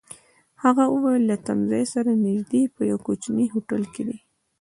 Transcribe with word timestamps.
هغه 0.63 0.83
وویل: 0.93 1.23
له 1.31 1.37
تمځای 1.47 1.83
سره 1.93 2.11
نژدې، 2.25 2.63
په 2.75 2.81
یوه 2.89 3.01
کوچني 3.07 3.45
هوټل 3.53 3.83
کي 3.93 4.03
دي. 4.07 4.17